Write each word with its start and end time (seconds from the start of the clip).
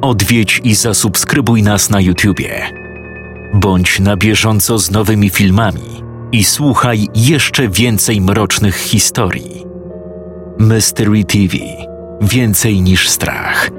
odwiedź 0.00 0.60
i 0.64 0.74
zasubskrybuj 0.74 1.62
nas 1.62 1.90
na 1.90 2.00
YouTubie. 2.00 2.70
Bądź 3.54 4.00
na 4.00 4.16
bieżąco 4.16 4.78
z 4.78 4.90
nowymi 4.90 5.30
filmami 5.30 6.02
i 6.32 6.44
słuchaj 6.44 7.08
jeszcze 7.14 7.68
więcej 7.68 8.20
mrocznych 8.20 8.76
historii. 8.76 9.64
Mystery 10.58 11.24
TV 11.24 11.56
Więcej 12.20 12.82
niż 12.82 13.08
strach. 13.08 13.70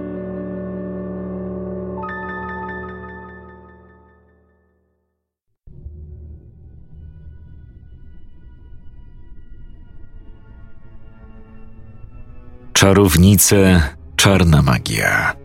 Czarownice, 12.73 13.81
czarna 14.15 14.61
magia, 14.61 15.40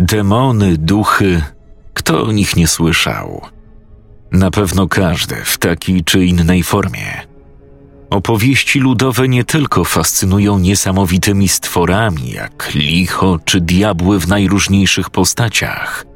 demony, 0.00 0.76
duchy, 0.78 1.42
kto 1.94 2.22
o 2.22 2.32
nich 2.32 2.56
nie 2.56 2.66
słyszał? 2.66 3.40
Na 4.32 4.50
pewno 4.50 4.88
każdy 4.88 5.34
w 5.44 5.58
takiej 5.58 6.04
czy 6.04 6.24
innej 6.24 6.62
formie. 6.62 7.26
Opowieści 8.10 8.80
ludowe 8.80 9.28
nie 9.28 9.44
tylko 9.44 9.84
fascynują 9.84 10.58
niesamowitymi 10.58 11.48
stworami, 11.48 12.30
jak 12.30 12.70
licho 12.74 13.38
czy 13.44 13.60
diabły 13.60 14.20
w 14.20 14.28
najróżniejszych 14.28 15.10
postaciach. 15.10 16.06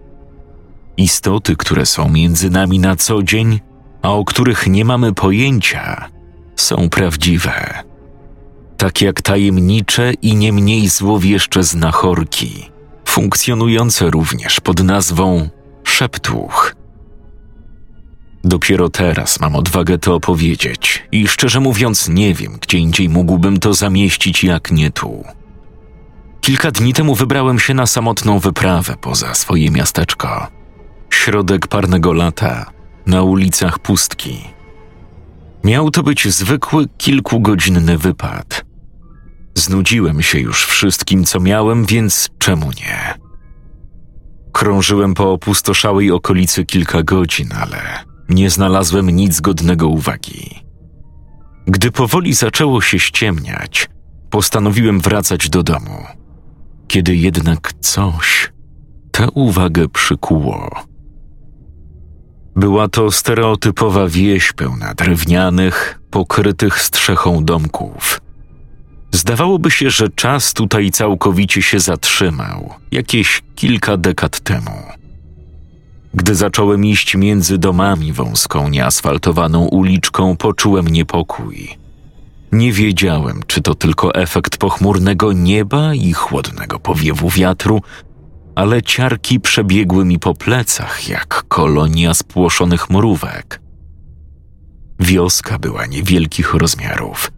Istoty, 0.96 1.56
które 1.56 1.86
są 1.86 2.08
między 2.08 2.50
nami 2.50 2.78
na 2.78 2.96
co 2.96 3.22
dzień, 3.22 3.60
a 4.02 4.12
o 4.12 4.24
których 4.24 4.66
nie 4.66 4.84
mamy 4.84 5.12
pojęcia, 5.12 6.08
są 6.56 6.88
prawdziwe. 6.88 7.82
Tak 8.76 9.00
jak 9.00 9.22
tajemnicze 9.22 10.12
i 10.22 10.36
nie 10.36 10.52
mniej 10.52 10.88
złowieszcze 10.88 11.62
znachorki, 11.62 12.73
funkcjonujące 13.14 14.10
również 14.10 14.60
pod 14.60 14.82
nazwą 14.82 15.48
szeptuch. 15.84 16.74
Dopiero 18.44 18.88
teraz 18.88 19.40
mam 19.40 19.56
odwagę 19.56 19.98
to 19.98 20.14
opowiedzieć 20.14 21.06
i 21.12 21.28
szczerze 21.28 21.60
mówiąc 21.60 22.08
nie 22.08 22.34
wiem, 22.34 22.58
gdzie 22.60 22.78
indziej 22.78 23.08
mógłbym 23.08 23.60
to 23.60 23.74
zamieścić 23.74 24.44
jak 24.44 24.70
nie 24.70 24.90
tu. 24.90 25.24
Kilka 26.40 26.70
dni 26.70 26.92
temu 26.92 27.14
wybrałem 27.14 27.58
się 27.58 27.74
na 27.74 27.86
samotną 27.86 28.38
wyprawę 28.38 28.94
poza 29.00 29.34
swoje 29.34 29.70
miasteczko. 29.70 30.46
Środek 31.10 31.66
parnego 31.66 32.12
lata, 32.12 32.70
na 33.06 33.22
ulicach 33.22 33.78
pustki. 33.78 34.44
Miał 35.64 35.90
to 35.90 36.02
być 36.02 36.28
zwykły, 36.28 36.88
kilkugodzinny 36.98 37.98
wypad. 37.98 38.63
Znudziłem 39.54 40.22
się 40.22 40.38
już 40.38 40.66
wszystkim, 40.66 41.24
co 41.24 41.40
miałem, 41.40 41.84
więc 41.84 42.30
czemu 42.38 42.66
nie? 42.66 43.14
Krążyłem 44.52 45.14
po 45.14 45.32
opustoszałej 45.32 46.10
okolicy 46.10 46.64
kilka 46.64 47.02
godzin, 47.02 47.48
ale 47.60 48.04
nie 48.28 48.50
znalazłem 48.50 49.10
nic 49.10 49.40
godnego 49.40 49.88
uwagi. 49.88 50.64
Gdy 51.66 51.90
powoli 51.90 52.34
zaczęło 52.34 52.80
się 52.80 52.98
ściemniać, 52.98 53.88
postanowiłem 54.30 55.00
wracać 55.00 55.50
do 55.50 55.62
domu. 55.62 56.04
Kiedy 56.88 57.16
jednak 57.16 57.72
coś 57.80 58.52
tę 59.10 59.30
uwagę 59.30 59.88
przykuło. 59.88 60.70
Była 62.56 62.88
to 62.88 63.10
stereotypowa 63.10 64.08
wieś 64.08 64.52
pełna 64.52 64.94
drewnianych, 64.94 66.00
pokrytych 66.10 66.80
strzechą 66.80 67.44
domków. 67.44 68.20
Zdawałoby 69.14 69.70
się, 69.70 69.90
że 69.90 70.08
czas 70.08 70.52
tutaj 70.52 70.90
całkowicie 70.90 71.62
się 71.62 71.80
zatrzymał, 71.80 72.74
jakieś 72.90 73.42
kilka 73.54 73.96
dekad 73.96 74.40
temu. 74.40 74.70
Gdy 76.14 76.34
zacząłem 76.34 76.84
iść 76.84 77.14
między 77.16 77.58
domami 77.58 78.12
wąską, 78.12 78.68
nieasfaltowaną 78.68 79.64
uliczką, 79.64 80.36
poczułem 80.36 80.88
niepokój. 80.88 81.68
Nie 82.52 82.72
wiedziałem, 82.72 83.40
czy 83.46 83.60
to 83.60 83.74
tylko 83.74 84.14
efekt 84.14 84.56
pochmurnego 84.56 85.32
nieba 85.32 85.94
i 85.94 86.12
chłodnego 86.12 86.78
powiewu 86.78 87.30
wiatru, 87.30 87.82
ale 88.54 88.82
ciarki 88.82 89.40
przebiegły 89.40 90.04
mi 90.04 90.18
po 90.18 90.34
plecach 90.34 91.08
jak 91.08 91.44
kolonia 91.48 92.14
spłoszonych 92.14 92.90
mrówek. 92.90 93.60
Wioska 95.00 95.58
była 95.58 95.86
niewielkich 95.86 96.54
rozmiarów. 96.54 97.30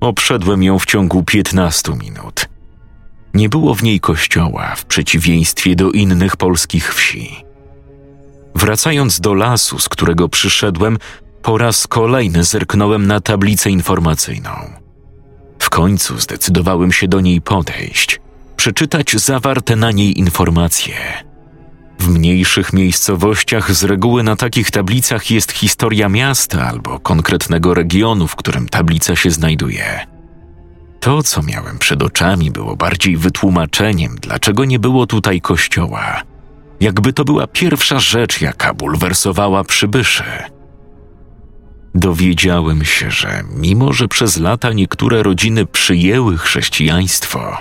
Obszedłem 0.00 0.62
ją 0.62 0.78
w 0.78 0.86
ciągu 0.86 1.22
piętnastu 1.22 1.96
minut. 1.96 2.48
Nie 3.34 3.48
było 3.48 3.74
w 3.74 3.82
niej 3.82 4.00
kościoła, 4.00 4.74
w 4.76 4.84
przeciwieństwie 4.84 5.76
do 5.76 5.90
innych 5.90 6.36
polskich 6.36 6.94
wsi. 6.94 7.44
Wracając 8.54 9.20
do 9.20 9.34
lasu, 9.34 9.78
z 9.78 9.88
którego 9.88 10.28
przyszedłem, 10.28 10.98
po 11.42 11.58
raz 11.58 11.86
kolejny 11.86 12.44
zerknąłem 12.44 13.06
na 13.06 13.20
tablicę 13.20 13.70
informacyjną. 13.70 14.50
W 15.58 15.70
końcu 15.70 16.18
zdecydowałem 16.18 16.92
się 16.92 17.08
do 17.08 17.20
niej 17.20 17.40
podejść, 17.40 18.20
przeczytać 18.56 19.16
zawarte 19.16 19.76
na 19.76 19.90
niej 19.90 20.18
informacje. 20.18 21.29
W 22.00 22.08
mniejszych 22.08 22.72
miejscowościach 22.72 23.72
z 23.72 23.84
reguły 23.84 24.22
na 24.22 24.36
takich 24.36 24.70
tablicach 24.70 25.30
jest 25.30 25.52
historia 25.52 26.08
miasta 26.08 26.66
albo 26.66 26.98
konkretnego 26.98 27.74
regionu, 27.74 28.26
w 28.26 28.36
którym 28.36 28.68
tablica 28.68 29.16
się 29.16 29.30
znajduje. 29.30 30.06
To, 31.00 31.22
co 31.22 31.42
miałem 31.42 31.78
przed 31.78 32.02
oczami, 32.02 32.50
było 32.50 32.76
bardziej 32.76 33.16
wytłumaczeniem, 33.16 34.16
dlaczego 34.20 34.64
nie 34.64 34.78
było 34.78 35.06
tutaj 35.06 35.40
kościoła 35.40 36.22
jakby 36.80 37.12
to 37.12 37.24
była 37.24 37.46
pierwsza 37.46 37.98
rzecz, 37.98 38.40
jaka 38.40 38.74
bulwersowała 38.74 39.64
przybyszy. 39.64 40.24
Dowiedziałem 41.94 42.84
się, 42.84 43.10
że 43.10 43.44
mimo 43.54 43.92
że 43.92 44.08
przez 44.08 44.36
lata 44.36 44.72
niektóre 44.72 45.22
rodziny 45.22 45.66
przyjęły 45.66 46.38
chrześcijaństwo, 46.38 47.58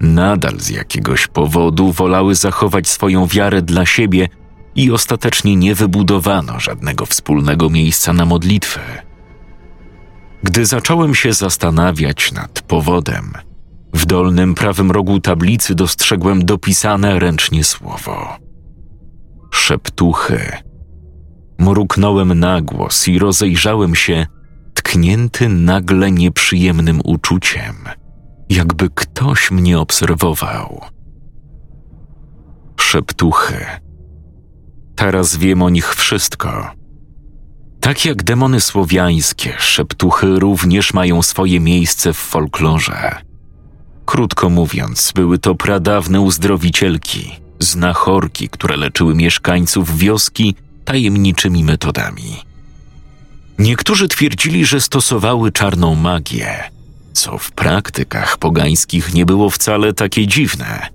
nadal 0.00 0.60
z 0.60 0.68
jakiegoś 0.68 1.26
powodu 1.26 1.92
wolały 1.92 2.34
zachować 2.34 2.88
swoją 2.88 3.26
wiarę 3.26 3.62
dla 3.62 3.86
siebie 3.86 4.28
i 4.74 4.90
ostatecznie 4.90 5.56
nie 5.56 5.74
wybudowano 5.74 6.60
żadnego 6.60 7.06
wspólnego 7.06 7.70
miejsca 7.70 8.12
na 8.12 8.24
modlitwę. 8.24 8.80
Gdy 10.42 10.66
zacząłem 10.66 11.14
się 11.14 11.32
zastanawiać 11.32 12.32
nad 12.32 12.62
powodem, 12.62 13.32
w 13.94 14.06
dolnym 14.06 14.54
prawym 14.54 14.90
rogu 14.90 15.20
tablicy 15.20 15.74
dostrzegłem 15.74 16.44
dopisane 16.44 17.18
ręcznie 17.18 17.64
słowo 17.64 18.46
szeptuchy. 19.66 20.52
Mruknąłem 21.58 22.38
na 22.38 22.60
głos 22.60 23.08
i 23.08 23.18
rozejrzałem 23.18 23.94
się, 23.94 24.26
tknięty 24.74 25.48
nagle 25.48 26.10
nieprzyjemnym 26.10 27.00
uczuciem, 27.04 27.74
jakby 28.48 28.90
ktoś 28.90 29.50
mnie 29.50 29.78
obserwował. 29.78 30.80
Szeptuchy. 32.80 33.66
Teraz 34.96 35.36
wiem 35.36 35.62
o 35.62 35.70
nich 35.70 35.94
wszystko. 35.94 36.70
Tak 37.80 38.04
jak 38.04 38.22
demony 38.22 38.60
słowiańskie, 38.60 39.54
szeptuchy 39.58 40.38
również 40.38 40.94
mają 40.94 41.22
swoje 41.22 41.60
miejsce 41.60 42.12
w 42.12 42.16
folklorze. 42.16 43.22
Krótko 44.04 44.50
mówiąc, 44.50 45.12
były 45.14 45.38
to 45.38 45.54
pradawne 45.54 46.20
uzdrowicielki, 46.20 47.32
znachorki, 47.58 48.48
które 48.48 48.76
leczyły 48.76 49.14
mieszkańców 49.14 49.98
wioski 49.98 50.54
tajemniczymi 50.84 51.64
metodami. 51.64 52.36
Niektórzy 53.58 54.08
twierdzili, 54.08 54.66
że 54.66 54.80
stosowały 54.80 55.52
czarną 55.52 55.94
magię, 55.94 56.70
co 57.16 57.38
w 57.38 57.52
praktykach 57.52 58.38
pogańskich 58.38 59.14
nie 59.14 59.26
było 59.26 59.50
wcale 59.50 59.92
takie 59.92 60.26
dziwne. 60.26 60.88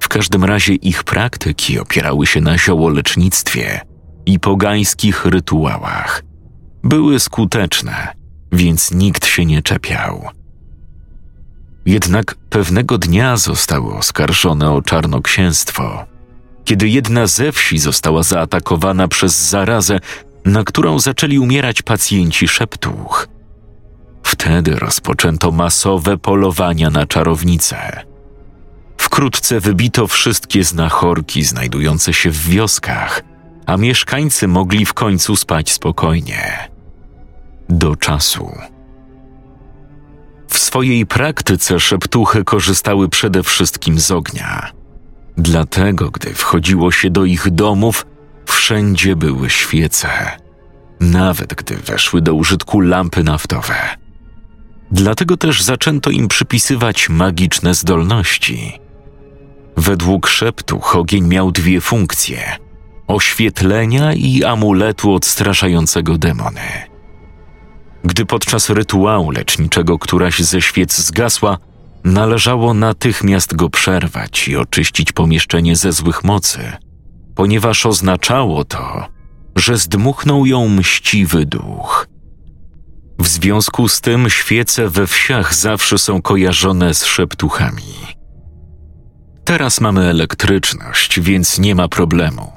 W 0.00 0.08
każdym 0.08 0.44
razie 0.44 0.74
ich 0.74 1.04
praktyki 1.04 1.78
opierały 1.78 2.26
się 2.26 2.40
na 2.40 2.58
ziołolecznictwie 2.58 3.80
i 4.26 4.40
pogańskich 4.40 5.24
rytuałach. 5.24 6.22
Były 6.84 7.20
skuteczne, 7.20 8.08
więc 8.52 8.90
nikt 8.92 9.26
się 9.26 9.44
nie 9.44 9.62
czepiał. 9.62 10.28
Jednak 11.86 12.34
pewnego 12.34 12.98
dnia 12.98 13.36
zostały 13.36 13.94
oskarżone 13.94 14.70
o 14.70 14.82
czarnoksięstwo, 14.82 16.06
kiedy 16.64 16.88
jedna 16.88 17.26
ze 17.26 17.52
wsi 17.52 17.78
została 17.78 18.22
zaatakowana 18.22 19.08
przez 19.08 19.48
zarazę, 19.50 19.98
na 20.44 20.64
którą 20.64 20.98
zaczęli 20.98 21.38
umierać 21.38 21.82
pacjenci 21.82 22.48
szeptuch. 22.48 23.31
Wtedy 24.32 24.76
rozpoczęto 24.76 25.52
masowe 25.52 26.18
polowania 26.18 26.90
na 26.90 27.06
czarownice. 27.06 28.04
Wkrótce 28.96 29.60
wybito 29.60 30.06
wszystkie 30.06 30.64
znachorki 30.64 31.42
znajdujące 31.42 32.12
się 32.12 32.30
w 32.30 32.48
wioskach, 32.48 33.22
a 33.66 33.76
mieszkańcy 33.76 34.48
mogli 34.48 34.86
w 34.86 34.94
końcu 34.94 35.36
spać 35.36 35.72
spokojnie. 35.72 36.68
Do 37.68 37.96
czasu 37.96 38.50
w 40.48 40.58
swojej 40.58 41.06
praktyce 41.06 41.80
szeptuchy 41.80 42.44
korzystały 42.44 43.08
przede 43.08 43.42
wszystkim 43.42 44.00
z 44.00 44.10
ognia. 44.10 44.70
Dlatego, 45.36 46.10
gdy 46.10 46.34
wchodziło 46.34 46.92
się 46.92 47.10
do 47.10 47.24
ich 47.24 47.50
domów, 47.50 48.06
wszędzie 48.46 49.16
były 49.16 49.50
świece, 49.50 50.08
nawet 51.00 51.54
gdy 51.54 51.76
weszły 51.76 52.22
do 52.22 52.34
użytku 52.34 52.80
lampy 52.80 53.24
naftowe. 53.24 54.01
Dlatego 54.92 55.36
też 55.36 55.62
zaczęto 55.62 56.10
im 56.10 56.28
przypisywać 56.28 57.08
magiczne 57.08 57.74
zdolności. 57.74 58.80
Według 59.76 60.26
szeptuch 60.28 60.96
ogień 60.96 61.26
miał 61.26 61.52
dwie 61.52 61.80
funkcje: 61.80 62.56
oświetlenia 63.06 64.12
i 64.14 64.44
amuletu 64.44 65.12
odstraszającego 65.14 66.18
demony. 66.18 66.60
Gdy 68.04 68.26
podczas 68.26 68.70
rytuału 68.70 69.30
leczniczego 69.30 69.98
któraś 69.98 70.38
ze 70.38 70.62
świec 70.62 70.98
zgasła, 70.98 71.58
należało 72.04 72.74
natychmiast 72.74 73.56
go 73.56 73.70
przerwać 73.70 74.48
i 74.48 74.56
oczyścić 74.56 75.12
pomieszczenie 75.12 75.76
ze 75.76 75.92
złych 75.92 76.24
mocy, 76.24 76.72
ponieważ 77.34 77.86
oznaczało 77.86 78.64
to, 78.64 79.06
że 79.56 79.76
zdmuchnął 79.76 80.46
ją 80.46 80.68
mściwy 80.68 81.46
duch. 81.46 82.11
W 83.18 83.28
związku 83.28 83.88
z 83.88 84.00
tym 84.00 84.30
świece 84.30 84.88
we 84.88 85.06
wsiach 85.06 85.54
zawsze 85.54 85.98
są 85.98 86.22
kojarzone 86.22 86.94
z 86.94 87.04
szeptuchami. 87.04 87.92
Teraz 89.44 89.80
mamy 89.80 90.00
elektryczność, 90.00 91.20
więc 91.20 91.58
nie 91.58 91.74
ma 91.74 91.88
problemu. 91.88 92.52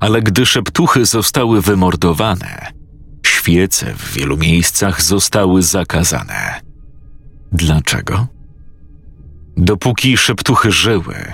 Ale 0.00 0.22
gdy 0.22 0.46
szeptuchy 0.46 1.06
zostały 1.06 1.62
wymordowane, 1.62 2.72
świece 3.26 3.94
w 3.94 4.12
wielu 4.12 4.36
miejscach 4.36 5.02
zostały 5.02 5.62
zakazane. 5.62 6.60
Dlaczego? 7.52 8.26
Dopóki 9.56 10.16
szeptuchy 10.16 10.72
żyły, 10.72 11.32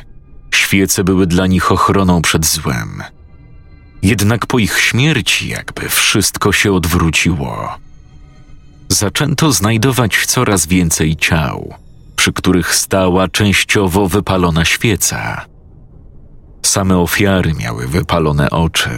świece 0.54 1.04
były 1.04 1.26
dla 1.26 1.46
nich 1.46 1.72
ochroną 1.72 2.22
przed 2.22 2.46
złem. 2.46 3.02
Jednak 4.02 4.46
po 4.46 4.58
ich 4.58 4.78
śmierci 4.78 5.48
jakby 5.48 5.88
wszystko 5.88 6.52
się 6.52 6.72
odwróciło. 6.72 7.83
Zaczęto 8.94 9.52
znajdować 9.52 10.26
coraz 10.26 10.66
więcej 10.66 11.16
ciał, 11.16 11.74
przy 12.16 12.32
których 12.32 12.74
stała 12.74 13.28
częściowo 13.28 14.08
wypalona 14.08 14.64
świeca. 14.64 15.46
Same 16.62 16.98
ofiary 16.98 17.54
miały 17.54 17.88
wypalone 17.88 18.50
oczy, 18.50 18.90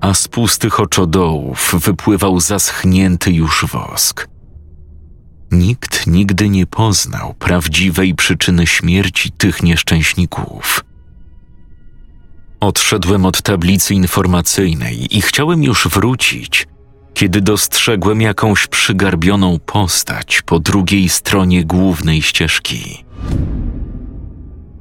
a 0.00 0.14
z 0.14 0.28
pustych 0.28 0.80
oczodołów 0.80 1.74
wypływał 1.78 2.40
zaschnięty 2.40 3.32
już 3.32 3.64
wosk. 3.64 4.28
Nikt 5.50 6.06
nigdy 6.06 6.48
nie 6.48 6.66
poznał 6.66 7.34
prawdziwej 7.34 8.14
przyczyny 8.14 8.66
śmierci 8.66 9.32
tych 9.32 9.62
nieszczęśników. 9.62 10.84
Odszedłem 12.60 13.26
od 13.26 13.42
tablicy 13.42 13.94
informacyjnej 13.94 15.16
i 15.16 15.22
chciałem 15.22 15.62
już 15.62 15.88
wrócić, 15.88 16.66
kiedy 17.14 17.40
dostrzegłem 17.40 18.20
jakąś 18.20 18.66
przygarbioną 18.66 19.58
postać 19.58 20.42
po 20.42 20.58
drugiej 20.58 21.08
stronie 21.08 21.64
głównej 21.64 22.22
ścieżki. 22.22 23.04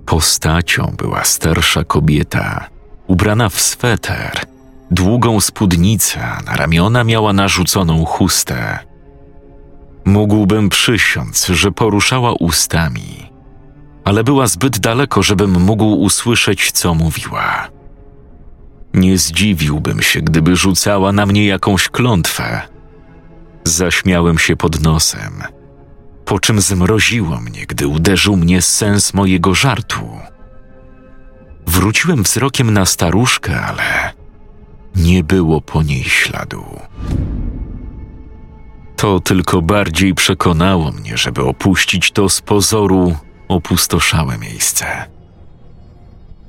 Postacią 0.06 0.94
była 0.98 1.24
starsza 1.24 1.84
kobieta, 1.84 2.68
ubrana 3.08 3.50
w 3.50 3.60
sweter, 3.60 4.32
długą 4.92 5.42
spódnicę, 5.42 6.20
na 6.46 6.56
ramiona 6.56 7.04
miała 7.04 7.34
narzuconą 7.34 8.06
chustę. 8.06 8.80
Mógłbym 10.06 10.70
przysiąc, 10.70 11.48
że 11.48 11.72
poruszała 11.72 12.34
ustami, 12.34 13.30
ale 14.04 14.24
była 14.24 14.48
zbyt 14.48 14.80
daleko, 14.80 15.24
żebym 15.24 15.62
mógł 15.62 15.86
usłyszeć, 15.86 16.72
co 16.72 16.94
mówiła. 16.94 17.68
Nie 18.94 19.18
zdziwiłbym 19.18 20.02
się, 20.02 20.22
gdyby 20.22 20.56
rzucała 20.56 21.12
na 21.12 21.26
mnie 21.26 21.46
jakąś 21.46 21.90
klątwę. 21.90 22.62
Zaśmiałem 23.64 24.38
się 24.38 24.56
pod 24.56 24.82
nosem, 24.82 25.44
po 26.26 26.40
czym 26.40 26.62
zmroziło 26.62 27.42
mnie, 27.42 27.66
gdy 27.66 27.88
uderzył 27.88 28.38
mnie 28.38 28.62
sens 28.62 29.14
mojego 29.14 29.56
żartu. 29.56 30.10
Wróciłem 31.68 32.24
wzrokiem 32.24 32.74
na 32.74 32.86
staruszkę, 32.86 33.62
ale 33.62 34.14
nie 34.96 35.24
było 35.24 35.62
po 35.62 35.84
niej 35.84 36.04
śladu. 36.04 36.66
To 38.96 39.20
tylko 39.20 39.62
bardziej 39.62 40.16
przekonało 40.16 40.92
mnie, 40.92 41.18
żeby 41.18 41.44
opuścić 41.44 42.12
to 42.12 42.30
z 42.30 42.42
pozoru 42.42 43.16
opustoszałe 43.48 44.38
miejsce. 44.38 44.86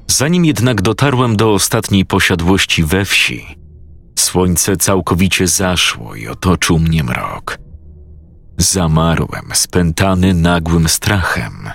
Zanim 0.07 0.45
jednak 0.45 0.83
dotarłem 0.83 1.37
do 1.37 1.53
ostatniej 1.53 2.05
posiadłości 2.05 2.85
we 2.85 3.05
wsi, 3.05 3.47
słońce 4.19 4.77
całkowicie 4.77 5.49
zaszło 5.49 6.15
i 6.15 6.29
otoczył 6.29 6.79
mnie 6.79 7.05
mrok. 7.05 7.59
Zamarłem, 8.59 9.51
spętany 9.55 10.35
nagłym 10.35 10.89
strachem. 10.89 11.71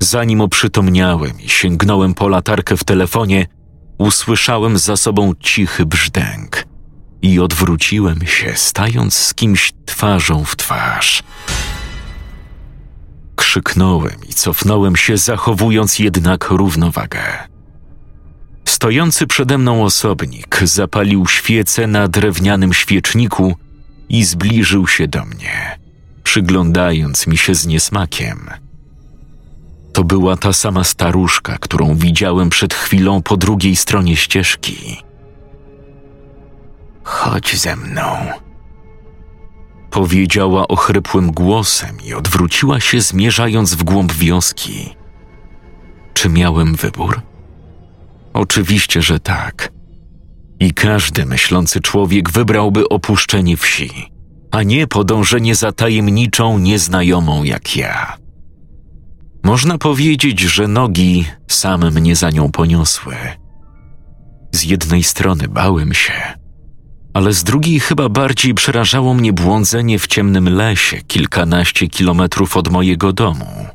Zanim 0.00 0.40
oprzytomniałem 0.40 1.40
i 1.40 1.48
sięgnąłem 1.48 2.14
po 2.14 2.28
latarkę 2.28 2.76
w 2.76 2.84
telefonie, 2.84 3.46
usłyszałem 3.98 4.78
za 4.78 4.96
sobą 4.96 5.32
cichy 5.40 5.86
brzdęk 5.86 6.64
i 7.22 7.40
odwróciłem 7.40 8.26
się, 8.26 8.52
stając 8.56 9.14
z 9.14 9.34
kimś 9.34 9.72
twarzą 9.86 10.44
w 10.44 10.56
twarz. 10.56 11.22
Krzyknąłem 13.54 14.16
i 14.28 14.32
cofnąłem 14.34 14.96
się, 14.96 15.16
zachowując 15.16 15.98
jednak 15.98 16.50
równowagę. 16.50 17.20
Stojący 18.64 19.26
przede 19.26 19.58
mną 19.58 19.84
osobnik 19.84 20.60
zapalił 20.62 21.26
świecę 21.26 21.86
na 21.86 22.08
drewnianym 22.08 22.72
świeczniku 22.72 23.56
i 24.08 24.24
zbliżył 24.24 24.86
się 24.88 25.08
do 25.08 25.24
mnie, 25.24 25.78
przyglądając 26.22 27.26
mi 27.26 27.36
się 27.36 27.54
z 27.54 27.66
niesmakiem. 27.66 28.50
To 29.92 30.04
była 30.04 30.36
ta 30.36 30.52
sama 30.52 30.84
staruszka, 30.84 31.58
którą 31.58 31.96
widziałem 31.96 32.50
przed 32.50 32.74
chwilą 32.74 33.22
po 33.22 33.36
drugiej 33.36 33.76
stronie 33.76 34.16
ścieżki. 34.16 35.02
Chodź 37.04 37.56
ze 37.56 37.76
mną, 37.76 38.16
powiedziała 39.94 40.68
ochrypłym 40.68 41.32
głosem 41.32 41.96
i 42.04 42.14
odwróciła 42.14 42.80
się, 42.80 43.00
zmierzając 43.00 43.74
w 43.74 43.82
głąb 43.82 44.12
wioski. 44.12 44.94
Czy 46.14 46.28
miałem 46.28 46.74
wybór? 46.74 47.20
Oczywiście, 48.32 49.02
że 49.02 49.20
tak. 49.20 49.72
I 50.60 50.72
każdy 50.72 51.26
myślący 51.26 51.80
człowiek 51.80 52.30
wybrałby 52.30 52.88
opuszczenie 52.88 53.56
wsi, 53.56 53.90
a 54.50 54.62
nie 54.62 54.86
podążenie 54.86 55.54
za 55.54 55.72
tajemniczą 55.72 56.58
nieznajomą 56.58 57.44
jak 57.44 57.76
ja. 57.76 58.16
Można 59.44 59.78
powiedzieć, 59.78 60.40
że 60.40 60.68
nogi 60.68 61.24
same 61.48 61.90
mnie 61.90 62.16
za 62.16 62.30
nią 62.30 62.50
poniosły. 62.50 63.16
Z 64.52 64.62
jednej 64.64 65.02
strony 65.02 65.48
bałem 65.48 65.94
się, 65.94 66.43
ale 67.14 67.32
z 67.32 67.44
drugiej 67.44 67.80
chyba 67.80 68.08
bardziej 68.08 68.54
przerażało 68.54 69.14
mnie 69.14 69.32
błądzenie 69.32 69.98
w 69.98 70.06
ciemnym 70.06 70.48
lesie 70.48 71.02
kilkanaście 71.02 71.88
kilometrów 71.88 72.56
od 72.56 72.68
mojego 72.68 73.12
domu. 73.12 73.66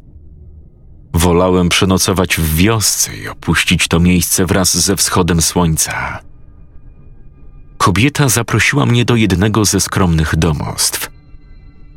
Wolałem 1.13 1.69
przenocować 1.69 2.36
w 2.38 2.55
wiosce 2.55 3.17
i 3.17 3.27
opuścić 3.27 3.88
to 3.88 4.00
miejsce 4.00 4.46
wraz 4.46 4.77
ze 4.77 4.96
wschodem 4.96 5.41
słońca. 5.41 6.19
Kobieta 7.77 8.29
zaprosiła 8.29 8.86
mnie 8.86 9.05
do 9.05 9.15
jednego 9.15 9.65
ze 9.65 9.79
skromnych 9.79 10.36
domostw. 10.36 11.10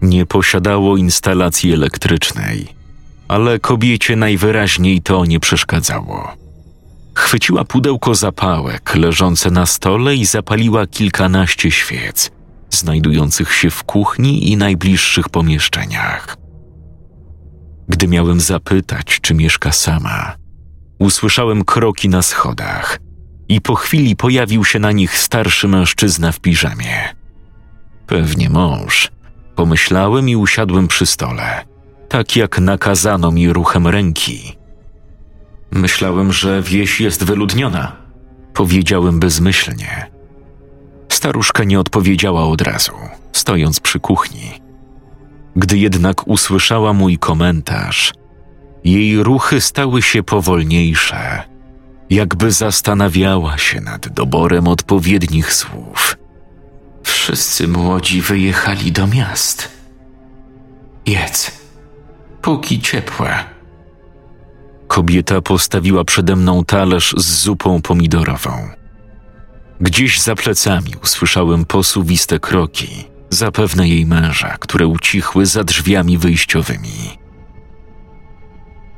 Nie 0.03 0.27
posiadało 0.27 0.97
instalacji 0.97 1.73
elektrycznej, 1.73 2.69
ale 3.29 3.59
kobiecie 3.59 4.17
najwyraźniej 4.17 5.03
to 5.03 5.25
nie 5.25 5.41
przeszkadzało. 5.41 6.42
Chwyciła 7.23 7.65
pudełko 7.65 8.15
zapałek 8.15 8.95
leżące 8.95 9.51
na 9.51 9.67
stole 9.67 10.17
i 10.17 10.25
zapaliła 10.25 10.87
kilkanaście 10.87 11.71
świec, 11.71 12.31
znajdujących 12.71 13.55
się 13.55 13.71
w 13.71 13.85
kuchni 13.85 14.51
i 14.53 14.57
najbliższych 14.57 15.29
pomieszczeniach. 15.29 16.37
Gdy 17.89 18.09
miałem 18.09 18.41
zapytać, 18.41 19.19
czy 19.21 19.35
mieszka 19.35 19.73
sama, 19.73 20.37
usłyszałem 20.99 21.65
kroki 21.65 22.09
na 22.09 22.23
schodach 22.23 22.99
i 23.49 23.61
po 23.61 23.75
chwili 23.75 24.17
pojawił 24.17 24.65
się 24.65 24.79
na 24.79 24.93
nich 24.93 25.19
starszy 25.19 25.69
mężczyzna 25.69 26.33
w 26.33 26.41
piżamie. 26.41 27.15
Pewnie 28.07 28.51
mąż. 28.51 29.11
Pomyślałem 29.57 30.29
i 30.29 30.37
usiadłem 30.37 30.89
przy 30.89 31.07
stole, 31.07 31.65
tak 32.09 32.37
jak 32.37 32.59
nakazano 32.59 33.31
mi 33.33 33.53
ruchem 33.53 33.87
ręki. 33.87 34.62
Myślałem, 35.73 36.33
że 36.33 36.63
wieś 36.63 37.01
jest 37.01 37.25
wyludniona. 37.25 37.97
Powiedziałem 38.55 39.21
bezmyślnie. 39.21 40.07
Staruszka 41.09 41.65
nie 41.65 41.81
odpowiedziała 41.81 42.45
od 42.45 42.63
razu, 42.63 42.93
stojąc 43.33 43.81
przy 43.81 44.01
kuchni. 44.01 44.51
Gdy 45.57 45.79
jednak 45.79 46.29
usłyszała 46.29 46.93
mój 46.93 47.19
komentarz, 47.19 48.13
Jej 48.85 49.23
ruchy 49.23 49.61
stały 49.61 50.03
się 50.03 50.23
powolniejsze, 50.23 51.43
jakby 52.11 52.53
zastanawiała 52.53 53.59
się 53.59 53.81
nad 53.81 54.09
doborem 54.09 54.69
odpowiednich 54.69 55.53
słów. 55.53 56.17
Wszyscy 57.03 57.69
młodzi 57.69 58.23
wyjechali 58.23 58.93
do 58.93 59.07
miast. 59.07 59.69
Jedz, 61.07 61.51
póki 62.43 62.81
ciepłe. 62.81 63.52
Kobieta 64.93 65.41
postawiła 65.41 66.05
przede 66.05 66.37
mną 66.37 66.65
talerz 66.65 67.15
z 67.17 67.43
zupą 67.43 67.83
pomidorową. 67.83 68.69
Gdzieś 69.81 70.21
za 70.21 70.35
plecami 70.35 70.93
usłyszałem 71.03 71.65
posuwiste 71.65 72.41
kroki, 72.41 72.89
zapewne 73.31 73.89
jej 73.89 74.07
męża, 74.07 74.57
które 74.59 74.87
ucichły 74.87 75.47
za 75.47 75.65
drzwiami 75.65 76.19
wyjściowymi. 76.19 77.19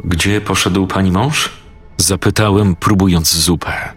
Gdzie 0.04 0.40
poszedł 0.40 0.86
pani 0.86 1.10
mąż? 1.10 1.50
Zapytałem, 1.96 2.76
próbując 2.76 3.36
zupę. 3.36 3.92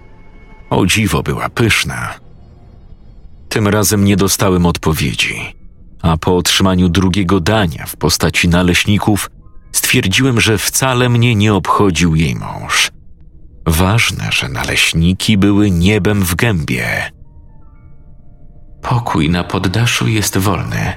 O 0.70 0.86
dziwo 0.86 1.24
była 1.24 1.50
pyszna. 1.50 2.14
Tym 3.50 3.68
razem 3.68 4.06
nie 4.06 4.18
dostałem 4.18 4.66
odpowiedzi, 4.66 5.56
a 6.02 6.18
po 6.18 6.38
otrzymaniu 6.38 6.90
drugiego 6.90 7.40
dania 7.40 7.86
w 7.86 7.96
postaci 7.96 8.50
naleśników 8.50 9.30
stwierdziłem, 9.72 10.42
że 10.42 10.58
wcale 10.58 11.10
mnie 11.10 11.36
nie 11.36 11.54
obchodził 11.54 12.16
jej 12.16 12.36
mąż. 12.36 12.92
Ważne, 13.66 14.32
że 14.32 14.50
naleśniki 14.50 15.38
były 15.38 15.72
niebem 15.72 16.24
w 16.24 16.36
gębie. 16.36 17.12
Pokój 18.82 19.30
na 19.30 19.44
poddaszu 19.44 20.08
jest 20.08 20.38
wolny. 20.38 20.94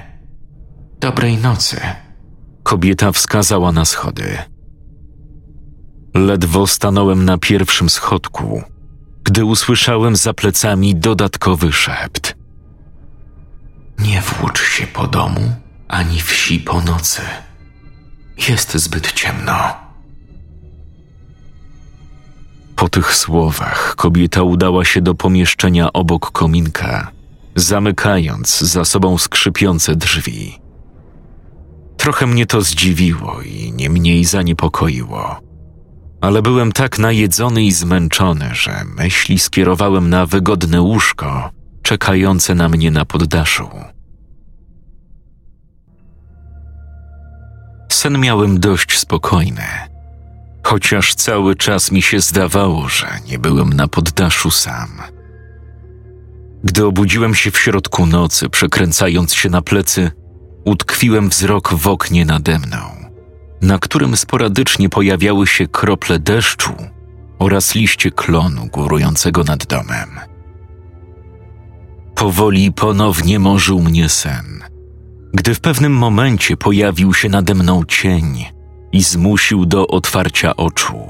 Dobrej 0.99 1.37
nocy. 1.37 1.81
Kobieta 2.63 3.11
wskazała 3.11 3.71
na 3.71 3.85
schody. 3.85 4.37
Ledwo 6.13 6.67
stanąłem 6.67 7.25
na 7.25 7.37
pierwszym 7.37 7.89
schodku, 7.89 8.63
gdy 9.23 9.45
usłyszałem 9.45 10.15
za 10.15 10.33
plecami 10.33 10.95
dodatkowy 10.95 11.71
szept. 11.71 12.35
Nie 13.99 14.21
włócz 14.21 14.61
się 14.61 14.87
po 14.87 15.07
domu 15.07 15.55
ani 15.87 16.21
wsi 16.21 16.59
po 16.59 16.81
nocy. 16.81 17.21
Jest 18.49 18.73
zbyt 18.73 19.11
ciemno. 19.11 19.53
Po 22.75 22.89
tych 22.89 23.15
słowach 23.15 23.95
kobieta 23.95 24.43
udała 24.43 24.85
się 24.85 25.01
do 25.01 25.15
pomieszczenia 25.15 25.93
obok 25.93 26.31
kominka, 26.31 27.11
zamykając 27.55 28.59
za 28.59 28.85
sobą 28.85 29.17
skrzypiące 29.17 29.95
drzwi. 29.95 30.59
Trochę 31.97 32.27
mnie 32.27 32.45
to 32.45 32.61
zdziwiło 32.61 33.41
i 33.41 33.73
nie 33.73 33.89
mniej 33.89 34.25
zaniepokoiło. 34.25 35.39
Ale 36.21 36.41
byłem 36.41 36.71
tak 36.71 36.99
najedzony 36.99 37.63
i 37.63 37.71
zmęczony, 37.71 38.49
że 38.53 38.83
myśli 38.97 39.39
skierowałem 39.39 40.09
na 40.09 40.25
wygodne 40.25 40.81
łóżko 40.81 41.51
czekające 41.81 42.55
na 42.55 42.69
mnie 42.69 42.91
na 42.91 43.05
poddaszu. 43.05 43.69
Sen 47.91 48.19
miałem 48.19 48.59
dość 48.59 48.99
spokojny, 48.99 49.63
chociaż 50.63 51.15
cały 51.15 51.55
czas 51.55 51.91
mi 51.91 52.01
się 52.01 52.19
zdawało, 52.19 52.89
że 52.89 53.07
nie 53.27 53.39
byłem 53.39 53.73
na 53.73 53.87
poddaszu 53.87 54.51
sam. 54.51 55.01
Gdy 56.63 56.85
obudziłem 56.85 57.35
się 57.35 57.51
w 57.51 57.59
środku 57.59 58.05
nocy, 58.05 58.49
przekręcając 58.49 59.33
się 59.33 59.49
na 59.49 59.61
plecy, 59.61 60.11
utkwiłem 60.65 61.29
wzrok 61.29 61.73
w 61.73 61.87
oknie 61.87 62.25
nade 62.25 62.59
mną, 62.59 62.77
na 63.61 63.79
którym 63.79 64.17
sporadycznie 64.17 64.89
pojawiały 64.89 65.47
się 65.47 65.67
krople 65.67 66.19
deszczu 66.19 66.73
oraz 67.39 67.75
liście 67.75 68.11
klonu 68.11 68.67
górującego 68.67 69.43
nad 69.43 69.65
domem. 69.65 70.19
Powoli 72.15 72.71
ponownie 72.71 73.39
morzył 73.39 73.81
mnie 73.81 74.09
sen, 74.09 74.60
gdy 75.33 75.55
w 75.55 75.59
pewnym 75.59 75.93
momencie 75.93 76.57
pojawił 76.57 77.13
się 77.13 77.29
nade 77.29 77.53
mną 77.53 77.83
cień 77.85 78.45
i 78.91 79.03
zmusił 79.03 79.65
do 79.65 79.87
otwarcia 79.87 80.55
oczu. 80.55 81.07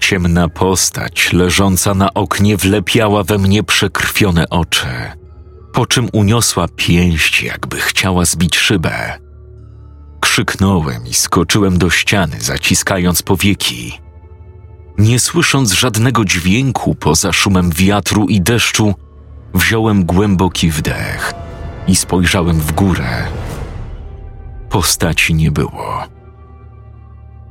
Ciemna 0.00 0.48
postać 0.48 1.32
leżąca 1.32 1.94
na 1.94 2.14
oknie 2.14 2.56
wlepiała 2.56 3.24
we 3.24 3.38
mnie 3.38 3.62
przekrwione 3.62 4.48
oczy, 4.50 4.86
po 5.72 5.86
czym 5.86 6.08
uniosła 6.12 6.68
pięść, 6.76 7.42
jakby 7.42 7.80
chciała 7.80 8.24
zbić 8.24 8.56
szybę. 8.56 9.18
Krzyknąłem 10.20 11.06
i 11.06 11.14
skoczyłem 11.14 11.78
do 11.78 11.90
ściany, 11.90 12.36
zaciskając 12.40 13.22
powieki. 13.22 14.00
Nie 14.98 15.20
słysząc 15.20 15.72
żadnego 15.72 16.24
dźwięku 16.24 16.94
poza 16.94 17.32
szumem 17.32 17.70
wiatru 17.70 18.26
i 18.26 18.40
deszczu, 18.40 18.94
wziąłem 19.54 20.04
głęboki 20.04 20.70
wdech 20.70 21.32
i 21.86 21.96
spojrzałem 21.96 22.60
w 22.60 22.72
górę. 22.72 23.26
Postaci 24.70 25.34
nie 25.34 25.50
było. 25.50 26.04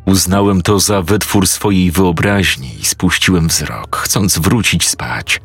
Uznałem 0.06 0.62
to 0.62 0.80
za 0.80 1.02
wytwór 1.02 1.48
swojej 1.48 1.92
wyobraźni 1.92 2.80
i 2.80 2.86
spuściłem 2.86 3.48
wzrok, 3.48 3.96
chcąc 3.98 4.38
wrócić 4.38 4.90
spać. 4.90 5.42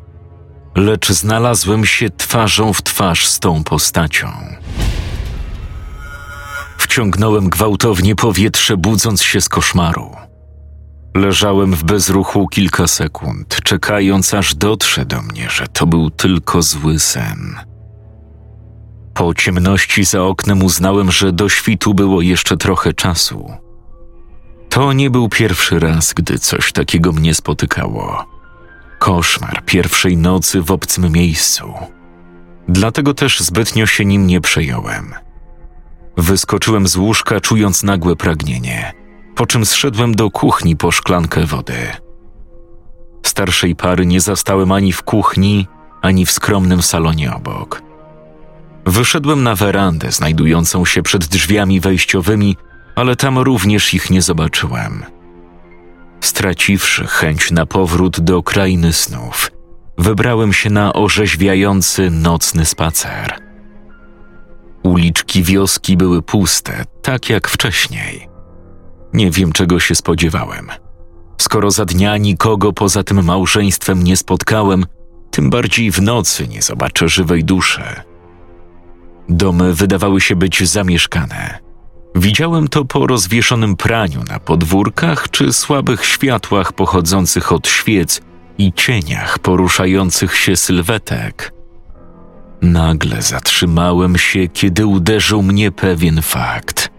Lecz 0.75 1.11
znalazłem 1.11 1.85
się 1.85 2.09
twarzą 2.09 2.73
w 2.73 2.81
twarz 2.81 3.27
z 3.27 3.39
tą 3.39 3.63
postacią. 3.63 4.27
Wciągnąłem 6.77 7.49
gwałtownie 7.49 8.15
powietrze, 8.15 8.77
budząc 8.77 9.23
się 9.23 9.41
z 9.41 9.49
koszmaru. 9.49 10.28
Leżałem 11.15 11.73
w 11.73 11.83
bezruchu 11.83 12.47
kilka 12.47 12.87
sekund, 12.87 13.59
czekając 13.63 14.33
aż 14.33 14.55
dotrze 14.55 15.05
do 15.05 15.21
mnie, 15.21 15.49
że 15.49 15.67
to 15.67 15.87
był 15.87 16.09
tylko 16.09 16.61
zły 16.61 16.99
sen. 16.99 17.55
Po 19.13 19.33
ciemności 19.33 20.05
za 20.05 20.23
oknem 20.23 20.63
uznałem, 20.63 21.11
że 21.11 21.31
do 21.31 21.49
świtu 21.49 21.93
było 21.93 22.21
jeszcze 22.21 22.57
trochę 22.57 22.93
czasu. 22.93 23.51
To 24.69 24.93
nie 24.93 25.09
był 25.09 25.29
pierwszy 25.29 25.79
raz, 25.79 26.13
gdy 26.13 26.39
coś 26.39 26.71
takiego 26.71 27.11
mnie 27.11 27.33
spotykało. 27.33 28.25
Koszmar 28.99 29.65
pierwszej 29.65 30.17
nocy 30.17 30.61
w 30.61 30.71
obcym 30.71 31.11
miejscu. 31.11 31.73
Dlatego 32.67 33.13
też 33.13 33.39
zbytnio 33.39 33.85
się 33.85 34.05
nim 34.05 34.27
nie 34.27 34.41
przejąłem. 34.41 35.13
Wyskoczyłem 36.17 36.87
z 36.87 36.95
łóżka, 36.95 37.39
czując 37.39 37.83
nagłe 37.83 38.15
pragnienie, 38.15 38.93
po 39.39 39.47
czym 39.47 39.65
zszedłem 39.65 40.15
do 40.15 40.31
kuchni 40.31 40.75
po 40.75 40.91
szklankę 40.91 41.45
wody. 41.45 41.77
Starszej 43.25 43.75
pary 43.75 44.05
nie 44.05 44.21
zastałem 44.21 44.71
ani 44.71 44.93
w 44.93 45.03
kuchni, 45.03 45.67
ani 46.01 46.25
w 46.25 46.31
skromnym 46.31 46.81
salonie 46.81 47.33
obok. 47.33 47.81
Wyszedłem 48.85 49.43
na 49.43 49.55
werandę 49.55 50.11
znajdującą 50.11 50.85
się 50.85 51.03
przed 51.03 51.25
drzwiami 51.25 51.79
wejściowymi, 51.79 52.57
ale 52.95 53.15
tam 53.15 53.37
również 53.37 53.93
ich 53.93 54.09
nie 54.09 54.21
zobaczyłem. 54.21 55.05
Straciwszy 56.21 57.07
chęć 57.07 57.51
na 57.51 57.65
powrót 57.65 58.19
do 58.19 58.43
krainy 58.43 58.93
snów, 58.93 59.51
wybrałem 59.97 60.53
się 60.53 60.69
na 60.69 60.93
orzeźwiający 60.93 62.11
nocny 62.11 62.65
spacer. 62.65 63.33
Uliczki 64.83 65.43
wioski 65.43 65.97
były 65.97 66.21
puste, 66.21 66.85
tak 67.01 67.29
jak 67.29 67.47
wcześniej. 67.47 68.28
Nie 69.13 69.31
wiem, 69.31 69.51
czego 69.51 69.79
się 69.79 69.95
spodziewałem. 69.95 70.67
Skoro 71.37 71.71
za 71.71 71.85
dnia 71.85 72.17
nikogo 72.17 72.73
poza 72.73 73.03
tym 73.03 73.25
małżeństwem 73.25 74.03
nie 74.03 74.17
spotkałem, 74.17 74.85
tym 75.31 75.49
bardziej 75.49 75.91
w 75.91 76.01
nocy 76.01 76.47
nie 76.47 76.61
zobaczę 76.61 77.09
żywej 77.09 77.43
duszy. 77.43 77.83
Domy 79.29 79.73
wydawały 79.73 80.21
się 80.21 80.35
być 80.35 80.69
zamieszkane. 80.69 81.59
Widziałem 82.15 82.67
to 82.67 82.85
po 82.85 83.07
rozwieszonym 83.07 83.75
praniu 83.75 84.23
na 84.29 84.39
podwórkach 84.39 85.29
czy 85.29 85.53
słabych 85.53 86.05
światłach 86.05 86.73
pochodzących 86.73 87.51
od 87.51 87.67
świec 87.67 88.21
i 88.57 88.73
cieniach 88.73 89.39
poruszających 89.39 90.35
się 90.35 90.55
sylwetek. 90.55 91.53
Nagle 92.61 93.21
zatrzymałem 93.21 94.17
się, 94.17 94.47
kiedy 94.47 94.85
uderzył 94.85 95.43
mnie 95.43 95.71
pewien 95.71 96.21
fakt. 96.21 96.91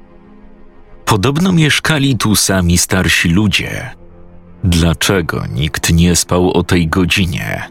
Podobno 1.10 1.52
mieszkali 1.52 2.16
tu 2.16 2.36
sami 2.36 2.78
starsi 2.78 3.28
ludzie. 3.28 3.90
Dlaczego 4.64 5.46
nikt 5.46 5.92
nie 5.92 6.16
spał 6.16 6.50
o 6.50 6.62
tej 6.62 6.88
godzinie? 6.88 7.62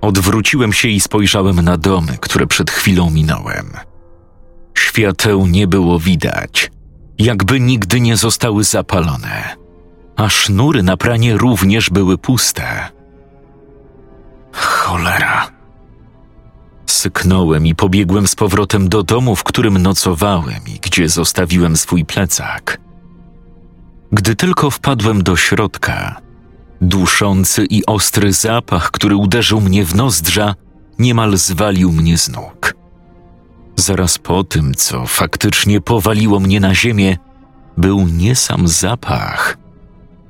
Odwróciłem 0.00 0.72
się 0.72 0.88
i 0.88 1.00
spojrzałem 1.00 1.60
na 1.60 1.76
domy, 1.76 2.18
które 2.20 2.46
przed 2.46 2.70
chwilą 2.70 3.10
minąłem. 3.10 3.70
Świateł 4.78 5.46
nie 5.46 5.66
było 5.66 5.98
widać, 5.98 6.70
jakby 7.18 7.60
nigdy 7.60 8.00
nie 8.00 8.16
zostały 8.16 8.64
zapalone, 8.64 9.56
a 10.16 10.28
sznury 10.28 10.82
na 10.82 10.96
pranie 10.96 11.36
również 11.36 11.90
były 11.90 12.18
puste. 12.18 12.88
Cholera. 14.52 15.55
Syknąłem 17.06 17.66
i 17.66 17.74
pobiegłem 17.74 18.26
z 18.26 18.34
powrotem 18.34 18.88
do 18.88 19.02
domu, 19.02 19.36
w 19.36 19.44
którym 19.44 19.78
nocowałem 19.78 20.60
i 20.66 20.78
gdzie 20.80 21.08
zostawiłem 21.08 21.76
swój 21.76 22.04
plecak. 22.04 22.80
Gdy 24.12 24.36
tylko 24.36 24.70
wpadłem 24.70 25.22
do 25.22 25.36
środka, 25.36 26.20
duszący 26.80 27.66
i 27.70 27.86
ostry 27.86 28.32
zapach, 28.32 28.90
który 28.90 29.16
uderzył 29.16 29.60
mnie 29.60 29.84
w 29.84 29.94
nozdrza, 29.94 30.54
niemal 30.98 31.36
zwalił 31.36 31.92
mnie 31.92 32.18
z 32.18 32.28
nóg. 32.28 32.74
Zaraz 33.76 34.18
po 34.18 34.44
tym, 34.44 34.74
co 34.74 35.06
faktycznie 35.06 35.80
powaliło 35.80 36.40
mnie 36.40 36.60
na 36.60 36.74
ziemię, 36.74 37.16
był 37.76 38.08
nie 38.08 38.34
sam 38.34 38.68
zapach, 38.68 39.58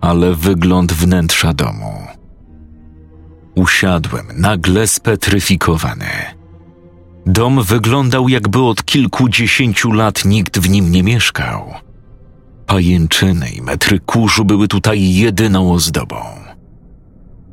ale 0.00 0.35
wygląd 0.35 0.92
wnętrza 0.92 1.52
domu. 1.52 2.06
Usiadłem, 3.54 4.26
nagle 4.35 4.87
spetryfikowany. 4.87 6.36
Dom 7.26 7.62
wyglądał, 7.62 8.28
jakby 8.28 8.62
od 8.62 8.85
kilkudziesięciu 8.85 9.92
lat 9.92 10.25
nikt 10.25 10.59
w 10.59 10.68
nim 10.68 10.90
nie 10.90 11.02
mieszkał. 11.02 11.75
Pajęczyny 12.66 13.50
i 13.50 13.62
metry 13.62 14.00
kurzu 14.00 14.45
były 14.45 14.68
tutaj 14.68 15.14
jedyną 15.14 15.73
ozdobą. 15.73 16.16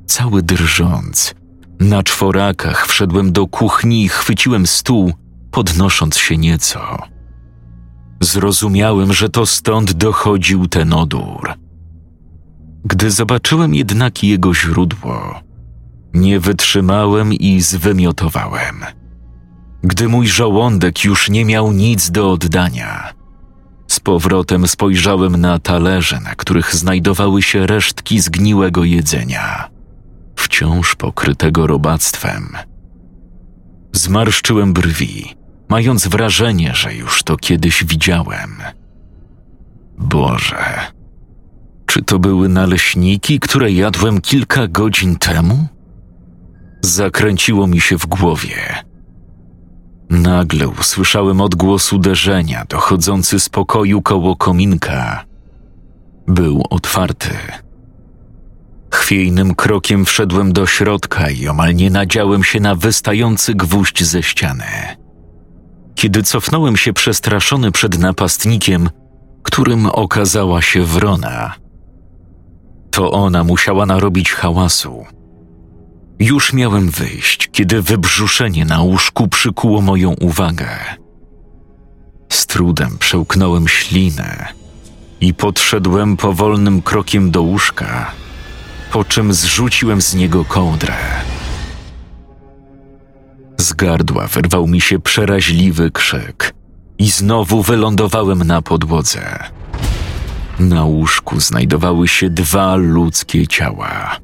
Cały 0.06 0.44
drżąc, 0.44 1.36
na 1.80 2.03
czworakach 2.03 2.88
wszedłem 2.88 3.32
do 3.32 3.48
kuchni 3.48 4.03
i 4.03 4.10
chwyciłem 4.10 4.68
stół, 4.68 5.13
podnosząc 5.51 6.18
się 6.18 6.38
nieco. 6.38 6.80
Zrozumiałem, 8.22 9.13
że 9.13 9.30
to 9.30 9.46
stąd 9.46 9.92
dochodził 9.94 10.68
ten 10.68 10.94
odór. 10.94 11.53
Gdy 12.86 13.12
zobaczyłem 13.12 13.75
jednak 13.75 14.24
jego 14.24 14.53
źródło, 14.53 15.39
nie 16.13 16.39
wytrzymałem 16.39 17.34
i 17.34 17.62
zwymiotowałem. 17.62 18.75
Gdy 19.84 20.08
mój 20.08 20.28
żołądek 20.28 21.04
już 21.04 21.30
nie 21.30 21.46
miał 21.46 21.72
nic 21.72 22.12
do 22.12 22.32
oddania, 22.32 23.13
z 23.94 24.00
powrotem 24.00 24.68
spojrzałem 24.68 25.38
na 25.38 25.60
talerze, 25.60 26.20
na 26.20 26.36
których 26.36 26.75
znajdowały 26.75 27.42
się 27.42 27.68
resztki 27.68 28.20
zgniłego 28.20 28.84
jedzenia, 28.84 29.70
wciąż 30.36 30.96
pokrytego 30.96 31.68
robactwem. 31.68 32.58
Zmarszczyłem 33.92 34.74
brwi, 34.74 35.36
mając 35.70 36.08
wrażenie, 36.08 36.75
że 36.75 36.94
już 36.94 37.24
to 37.24 37.38
kiedyś 37.38 37.84
widziałem. 37.84 38.58
Boże, 39.98 40.66
czy 41.86 42.02
to 42.02 42.20
były 42.20 42.50
naleśniki, 42.50 43.40
które 43.40 43.72
jadłem 43.72 44.22
kilka 44.22 44.68
godzin 44.68 45.16
temu? 45.16 45.68
Zakręciło 46.82 47.68
mi 47.68 47.82
się 47.82 47.98
w 47.98 48.06
głowie. 48.06 48.84
Nagle 50.13 50.67
usłyszałem 50.67 51.41
odgłos 51.41 51.93
uderzenia 51.93 52.65
dochodzący 52.70 53.39
z 53.39 53.50
pokoju 53.50 54.01
koło 54.01 54.36
kominka. 54.36 55.25
Był 56.27 56.63
otwarty. 56.70 57.29
Chwiejnym 58.91 59.55
krokiem 59.55 60.05
wszedłem 60.05 60.53
do 60.53 60.65
środka 60.65 61.29
i 61.29 61.48
omal 61.48 61.75
nie 61.75 61.89
nadziałem 61.89 62.43
się 62.43 62.60
na 62.60 62.75
wystający 62.75 63.53
gwóźdź 63.53 64.03
ze 64.03 64.24
ściany. 64.24 64.65
Kiedy 65.96 66.24
cofnąłem 66.24 66.77
się 66.77 66.93
przestraszony 66.93 67.72
przed 67.72 68.00
napastnikiem, 68.00 68.89
którym 69.43 69.86
okazała 69.86 70.62
się 70.62 70.84
wrona, 70.84 71.53
to 72.91 73.12
ona 73.12 73.43
musiała 73.43 73.86
narobić 73.86 74.32
hałasu 74.32 75.05
już 76.20 76.53
miałem 76.53 76.89
wyjść, 76.89 77.50
kiedy 77.51 77.82
wybrzuszenie 77.82 78.65
na 78.65 78.82
łóżku 78.82 79.27
przykuło 79.27 79.82
moją 79.82 80.13
uwagę. 80.22 80.70
Z 82.29 82.46
trudem 82.46 82.98
przełknąłem 82.98 83.67
ślinę 83.67 84.48
i 85.22 85.34
podszedłem 85.34 86.17
powolnym 86.17 86.82
krokiem 86.82 87.32
do 87.32 87.41
łóżka, 87.41 88.12
po 88.91 89.05
czym 89.05 89.33
zrzuciłem 89.33 90.01
z 90.01 90.16
niego 90.16 90.46
kołdrę. 90.46 90.96
Z 93.57 93.74
gardła 93.74 94.27
wyrwał 94.27 94.68
mi 94.68 94.81
się 94.81 95.00
przeraźliwy 95.00 95.92
krzyk 95.92 96.53
i 96.98 97.11
znowu 97.11 97.64
wylądowałem 97.64 98.44
na 98.44 98.61
podłodze. 98.61 99.40
Na 100.59 100.83
łóżku 100.83 101.40
znajdowały 101.40 102.07
się 102.07 102.29
dwa 102.29 102.75
ludzkie 102.75 103.48
ciała 103.48 104.18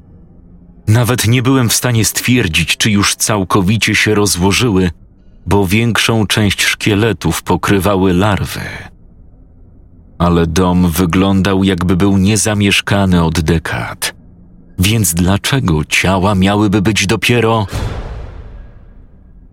nawet 0.90 1.26
nie 1.26 1.42
byłem 1.42 1.68
w 1.68 1.72
stanie 1.72 2.04
stwierdzić, 2.04 2.76
czy 2.76 2.90
już 2.90 3.16
całkowicie 3.16 3.94
się 3.94 4.14
rozłożyły, 4.14 4.90
bo 5.46 5.66
większą 5.66 6.26
część 6.26 6.62
szkieletów 6.62 7.42
pokrywały 7.42 8.14
larwy. 8.14 8.60
Ale 10.18 10.46
dom 10.46 10.90
wyglądał, 10.90 11.64
jakby 11.64 11.96
był 11.96 12.16
niezamieszkany 12.16 13.24
od 13.24 13.40
dekad. 13.40 14.14
Więc 14.78 15.14
dlaczego 15.14 15.84
ciała 15.84 16.34
miałyby 16.34 16.82
być 16.82 17.06
dopiero. 17.06 17.66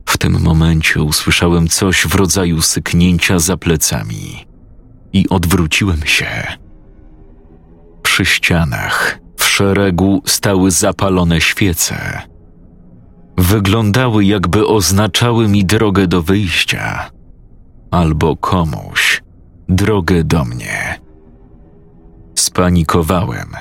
W 0.05 0.17
tym 0.17 0.41
momencie 0.41 1.03
usłyszałem 1.03 1.67
coś 1.67 2.07
w 2.07 2.15
rodzaju 2.15 2.61
syknięcia 2.61 3.39
za 3.39 3.57
plecami 3.57 4.45
i 5.13 5.29
odwróciłem 5.29 6.01
się. 6.05 6.27
Przy 8.03 8.25
ścianach 8.25 9.26
szeregu 9.57 10.21
stały 10.25 10.71
zapalone 10.71 11.41
świece. 11.41 12.21
Wyglądały, 13.37 14.25
jakby 14.25 14.67
oznaczały 14.67 15.47
mi 15.47 15.65
drogę 15.65 16.07
do 16.07 16.21
wyjścia, 16.21 17.09
albo 17.91 18.35
komuś 18.35 19.23
drogę 19.69 20.23
do 20.23 20.45
mnie. 20.45 20.99
Spanikowałem. 22.35 23.51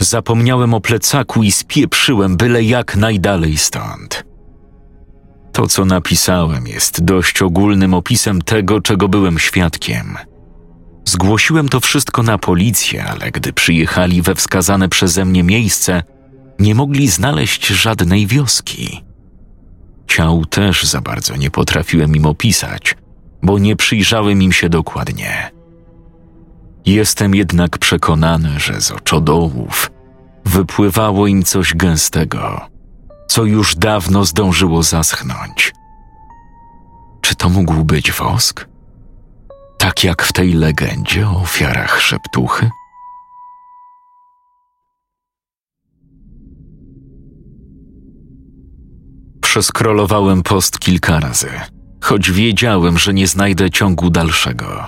Zapomniałem 0.00 0.74
o 0.74 0.80
plecaku 0.80 1.42
i 1.42 1.52
spieprzyłem 1.52 2.36
byle 2.36 2.62
jak 2.62 2.96
najdalej 2.96 3.58
stąd. 3.58 4.24
To, 5.52 5.66
co 5.66 5.84
napisałem, 5.84 6.66
jest 6.66 7.04
dość 7.04 7.42
ogólnym 7.42 7.94
opisem 7.94 8.42
tego, 8.42 8.80
czego 8.80 9.08
byłem 9.08 9.38
świadkiem– 9.38 10.16
Zgłosiłem 11.04 11.68
to 11.68 11.80
wszystko 11.80 12.22
na 12.22 12.38
policję, 12.38 13.04
ale 13.04 13.30
gdy 13.30 13.52
przyjechali 13.52 14.22
we 14.22 14.34
wskazane 14.34 14.88
przeze 14.88 15.24
mnie 15.24 15.42
miejsce, 15.42 16.02
nie 16.58 16.74
mogli 16.74 17.08
znaleźć 17.08 17.66
żadnej 17.66 18.26
wioski. 18.26 19.04
Ciał 20.06 20.46
też 20.46 20.84
za 20.84 21.00
bardzo 21.00 21.36
nie 21.36 21.50
potrafiłem 21.50 22.16
im 22.16 22.26
opisać, 22.26 22.96
bo 23.42 23.58
nie 23.58 23.76
przyjrzałem 23.76 24.42
im 24.42 24.52
się 24.52 24.68
dokładnie. 24.68 25.50
Jestem 26.86 27.34
jednak 27.34 27.78
przekonany, 27.78 28.60
że 28.60 28.80
z 28.80 28.90
oczodołów 28.90 29.90
wypływało 30.44 31.26
im 31.26 31.42
coś 31.42 31.74
gęstego, 31.74 32.60
co 33.28 33.44
już 33.44 33.76
dawno 33.76 34.24
zdążyło 34.24 34.82
zaschnąć. 34.82 35.72
Czy 37.20 37.34
to 37.34 37.48
mógł 37.48 37.84
być 37.84 38.12
wosk? 38.12 38.73
Tak 39.84 40.04
jak 40.04 40.22
w 40.22 40.32
tej 40.32 40.52
legendzie 40.52 41.28
o 41.28 41.40
ofiarach 41.40 42.00
szeptuchy? 42.00 42.70
Przeskrolowałem 49.40 50.42
post 50.42 50.78
kilka 50.78 51.20
razy, 51.20 51.50
choć 52.00 52.30
wiedziałem, 52.30 52.98
że 52.98 53.14
nie 53.14 53.26
znajdę 53.26 53.70
ciągu 53.70 54.10
dalszego. 54.10 54.86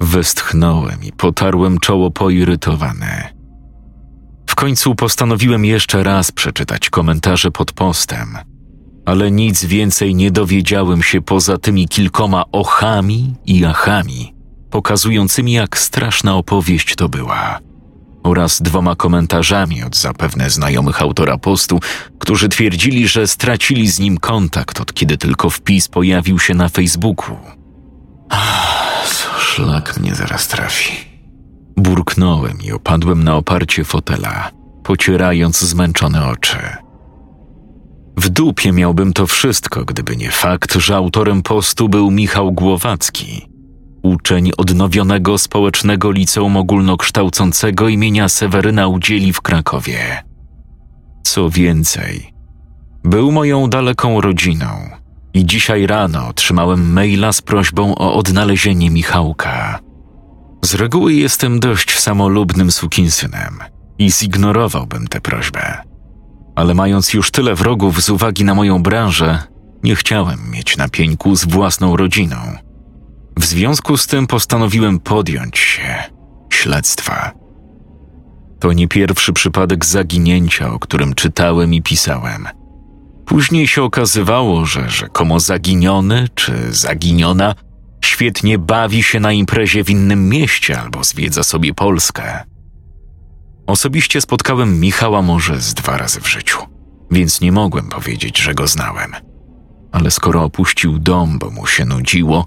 Westchnąłem 0.00 1.04
i 1.04 1.12
potarłem 1.12 1.78
czoło 1.78 2.10
poirytowane. 2.10 3.34
W 4.50 4.54
końcu 4.54 4.94
postanowiłem 4.94 5.64
jeszcze 5.64 6.02
raz 6.02 6.32
przeczytać 6.32 6.90
komentarze 6.90 7.50
pod 7.50 7.72
postem– 7.72 8.38
ale 9.08 9.30
nic 9.30 9.64
więcej 9.64 10.14
nie 10.14 10.30
dowiedziałem 10.30 11.02
się 11.02 11.20
poza 11.20 11.58
tymi 11.58 11.88
kilkoma 11.88 12.44
ochami 12.52 13.34
i 13.46 13.64
achami, 13.64 14.34
pokazującymi 14.70 15.52
jak 15.52 15.78
straszna 15.78 16.36
opowieść 16.36 16.94
to 16.94 17.08
była, 17.08 17.58
oraz 18.22 18.62
dwoma 18.62 18.96
komentarzami 18.96 19.84
od 19.84 19.96
zapewne 19.96 20.50
znajomych 20.50 21.02
autora 21.02 21.38
postu, 21.38 21.80
którzy 22.18 22.48
twierdzili, 22.48 23.08
że 23.08 23.26
stracili 23.26 23.88
z 23.88 23.98
nim 23.98 24.18
kontakt 24.18 24.80
od 24.80 24.94
kiedy 24.94 25.18
tylko 25.18 25.50
wpis 25.50 25.88
pojawił 25.88 26.38
się 26.38 26.54
na 26.54 26.68
Facebooku. 26.68 27.36
Co 29.04 29.40
szlak 29.40 29.96
mnie 30.00 30.14
zaraz 30.14 30.48
trafi. 30.48 30.92
Burknąłem 31.76 32.62
i 32.62 32.72
opadłem 32.72 33.24
na 33.24 33.36
oparcie 33.36 33.84
fotela, 33.84 34.50
pocierając 34.82 35.60
zmęczone 35.60 36.26
oczy. 36.26 36.87
W 38.18 38.28
dupie 38.28 38.72
miałbym 38.72 39.12
to 39.12 39.26
wszystko, 39.26 39.84
gdyby 39.84 40.16
nie 40.16 40.30
fakt, 40.30 40.74
że 40.74 40.96
autorem 40.96 41.42
postu 41.42 41.88
był 41.88 42.10
Michał 42.10 42.52
Głowacki, 42.52 43.48
uczeń 44.02 44.50
odnowionego 44.56 45.38
społecznego 45.38 46.10
liceum 46.10 46.56
ogólnokształcącego 46.56 47.88
imienia 47.88 48.28
Seweryna 48.28 48.88
Udzieli 48.88 49.32
w 49.32 49.40
Krakowie. 49.40 50.24
Co 51.22 51.50
więcej, 51.50 52.32
był 53.04 53.32
moją 53.32 53.70
daleką 53.70 54.20
rodziną 54.20 54.66
I 55.34 55.46
dzisiaj 55.46 55.86
rano 55.86 56.28
otrzymałem 56.28 56.92
maila 56.92 57.32
z 57.32 57.42
prośbą 57.42 57.94
o 57.94 58.14
odnalezienie 58.14 58.90
Michałka. 58.90 59.78
Z 60.64 60.74
reguły 60.74 61.14
jestem 61.14 61.60
dość 61.60 61.98
samolubnym 61.98 62.72
sukinsynem 62.72 63.58
i 63.98 64.10
zignorowałbym 64.10 65.08
tę 65.08 65.20
prośbę. 65.20 65.87
Ale 66.58 66.74
mając 66.74 67.14
już 67.14 67.30
tyle 67.30 67.54
wrogów 67.54 68.02
z 68.02 68.10
uwagi 68.10 68.44
na 68.44 68.54
moją 68.54 68.82
branżę, 68.82 69.38
nie 69.82 69.96
chciałem 69.96 70.50
mieć 70.50 70.76
na 70.76 70.88
pieńku 70.88 71.36
z 71.36 71.44
własną 71.44 71.96
rodziną. 71.96 72.36
W 73.36 73.44
związku 73.44 73.96
z 73.96 74.06
tym 74.06 74.26
postanowiłem 74.26 74.98
podjąć 75.00 75.58
się 75.58 76.02
śledztwa. 76.52 77.32
To 78.60 78.72
nie 78.72 78.88
pierwszy 78.88 79.32
przypadek 79.32 79.84
zaginięcia, 79.84 80.72
o 80.72 80.78
którym 80.78 81.14
czytałem 81.14 81.74
i 81.74 81.82
pisałem. 81.82 82.48
Później 83.26 83.68
się 83.68 83.82
okazywało, 83.82 84.66
że 84.66 84.90
rzekomo 84.90 85.40
zaginiony 85.40 86.28
czy 86.34 86.72
zaginiona 86.72 87.54
świetnie 88.04 88.58
bawi 88.58 89.02
się 89.02 89.20
na 89.20 89.32
imprezie 89.32 89.84
w 89.84 89.90
innym 89.90 90.28
mieście 90.28 90.80
albo 90.80 91.04
zwiedza 91.04 91.42
sobie 91.42 91.74
Polskę. 91.74 92.44
Osobiście 93.68 94.20
spotkałem 94.20 94.80
Michała 94.80 95.22
może 95.22 95.60
z 95.60 95.74
dwa 95.74 95.96
razy 95.96 96.20
w 96.20 96.28
życiu, 96.28 96.58
więc 97.10 97.40
nie 97.40 97.52
mogłem 97.52 97.88
powiedzieć, 97.88 98.38
że 98.38 98.54
go 98.54 98.66
znałem. 98.66 99.12
Ale 99.92 100.10
skoro 100.10 100.44
opuścił 100.44 100.98
dom, 100.98 101.38
bo 101.38 101.50
mu 101.50 101.66
się 101.66 101.84
nudziło, 101.84 102.46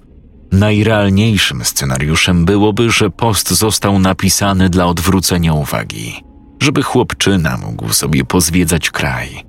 najrealniejszym 0.52 1.66
scenariuszem 1.66 2.46
byłoby, 2.46 2.92
że 2.92 3.10
post 3.10 3.50
został 3.50 4.00
napisany 4.00 4.70
dla 4.70 4.86
odwrócenia 4.86 5.54
uwagi, 5.54 6.24
żeby 6.62 6.84
chłopczyna 6.84 7.58
mógł 7.58 7.94
sobie 7.94 8.26
pozwiedzać 8.26 8.90
kraj. 8.90 9.46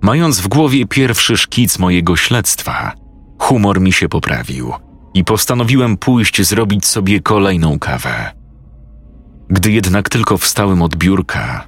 Mając 0.00 0.40
w 0.40 0.48
głowie 0.48 0.86
pierwszy 0.86 1.36
szkic 1.36 1.78
mojego 1.78 2.16
śledztwa, 2.16 2.92
humor 3.38 3.80
mi 3.80 3.92
się 3.92 4.08
poprawił 4.08 4.72
i 5.14 5.24
postanowiłem 5.24 5.96
pójść 5.96 6.42
zrobić 6.42 6.86
sobie 6.86 7.20
kolejną 7.20 7.78
kawę. 7.78 8.41
Gdy 9.52 9.72
jednak 9.72 10.08
tylko 10.08 10.38
wstałem 10.38 10.82
od 10.82 10.96
biurka, 10.96 11.66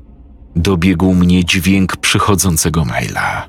dobiegł 0.56 1.14
mnie 1.14 1.44
dźwięk 1.44 1.96
przychodzącego 1.96 2.84
maila. 2.84 3.48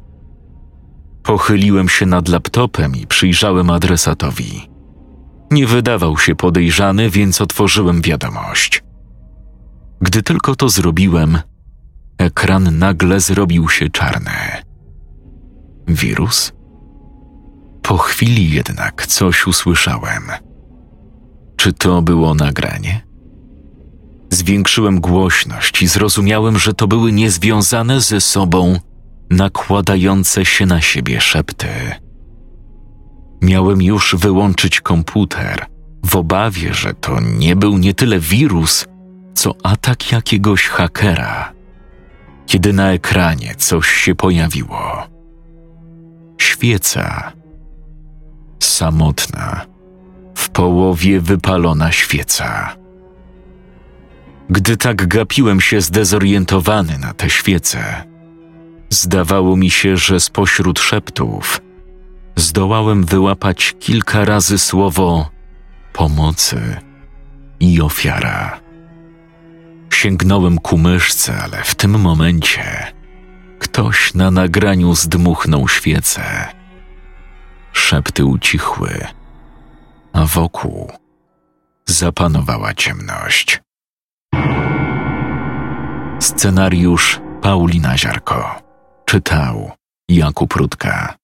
Pochyliłem 1.24 1.90
się 1.90 2.06
nad 2.06 2.28
laptopem 2.28 2.96
i 2.96 3.08
przyjrzałem 3.08 3.70
adresatowi. 3.70 4.70
Nie 5.52 5.68
wydawał 5.68 6.18
się 6.18 6.36
podejrzany, 6.36 7.10
więc 7.10 7.42
otworzyłem 7.42 8.02
wiadomość. 8.02 8.84
Gdy 10.02 10.24
tylko 10.24 10.56
to 10.56 10.70
zrobiłem, 10.70 11.40
ekran 12.18 12.78
nagle 12.78 13.20
zrobił 13.20 13.70
się 13.70 13.90
czarny. 13.90 14.32
Wirus? 15.88 16.54
Po 17.82 17.98
chwili 17.98 18.52
jednak 18.52 19.08
coś 19.08 19.48
usłyszałem. 19.48 20.24
Czy 21.56 21.74
to 21.74 22.02
było 22.02 22.34
nagranie? 22.34 23.06
Zwiększyłem 24.36 25.00
głośność 25.00 25.82
i 25.82 25.88
zrozumiałem, 25.88 26.60
że 26.60 26.74
to 26.74 26.88
były 26.88 27.12
niezwiązane 27.12 28.02
ze 28.02 28.22
sobą 28.22 28.80
nakładające 29.30 30.46
się 30.46 30.66
na 30.66 30.82
siebie 30.82 31.22
szepty. 31.22 31.68
Miałem 33.42 33.82
już 33.82 34.16
wyłączyć 34.16 34.82
komputer 34.82 35.66
w 36.06 36.16
obawie, 36.16 36.74
że 36.74 36.94
to 36.94 37.20
nie 37.20 37.56
był 37.56 37.78
nie 37.78 37.94
tyle 37.94 38.20
wirus, 38.20 38.86
co 39.34 39.56
atak 39.64 40.12
jakiegoś 40.12 40.68
hakera. 40.68 41.54
Kiedy 42.46 42.74
na 42.74 42.92
ekranie 42.92 43.56
coś 43.58 43.88
się 43.88 44.16
pojawiło. 44.16 45.08
Świeca. 46.38 47.32
Samotna, 48.60 49.66
w 50.36 50.50
połowie 50.50 51.22
wypalona 51.22 51.92
świeca. 51.92 52.76
Gdy 54.50 54.78
tak 54.78 55.08
gapiłem 55.08 55.62
się 55.62 55.82
zdezorientowany 55.82 56.98
na 56.98 57.14
te 57.14 57.30
świece, 57.30 58.04
zdawało 58.90 59.58
mi 59.58 59.70
się, 59.70 59.98
że 59.98 60.20
spośród 60.20 60.80
szeptów 60.80 61.62
zdołałem 62.36 63.04
wyłapać 63.04 63.76
kilka 63.80 64.26
razy 64.26 64.60
słowo 64.60 65.30
pomocy 65.94 66.78
i 67.60 67.82
ofiara. 67.82 68.60
Sięgnąłem 69.94 70.58
ku 70.58 70.78
myszce, 70.78 71.38
ale 71.44 71.64
w 71.64 71.76
tym 71.76 72.00
momencie 72.00 72.94
ktoś 73.60 74.14
na 74.14 74.32
nagraniu 74.32 74.96
zdmuchnął 74.96 75.68
świecę. 75.68 76.24
Szepty 77.74 78.26
ucichły, 78.26 79.08
a 80.14 80.26
wokół 80.26 80.92
zapanowała 81.86 82.74
ciemność. 82.74 83.65
Scenariusz 86.20 87.22
Paulina 87.42 87.98
Ziarko. 87.98 88.62
Czytał 89.06 89.72
Jakub 90.10 90.54
Rutka. 90.54 91.16